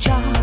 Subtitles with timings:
[0.00, 0.39] job.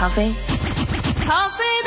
[0.00, 0.32] 咖啡。
[1.26, 1.79] 咖啡。